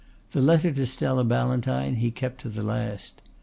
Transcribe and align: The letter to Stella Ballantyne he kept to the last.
The 0.31 0.41
letter 0.41 0.71
to 0.71 0.87
Stella 0.87 1.23
Ballantyne 1.23 1.97
he 1.97 2.09
kept 2.09 2.41
to 2.41 2.49
the 2.49 2.63
last. 2.63 3.21